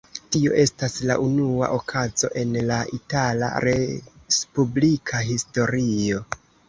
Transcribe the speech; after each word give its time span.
Tio 0.35 0.53
estas 0.61 0.95
la 1.09 1.17
unua 1.25 1.67
okazo 1.75 2.29
en 2.43 2.57
la 2.71 2.77
itala 2.99 3.51
respublika 3.67 5.21
historio. 5.29 6.25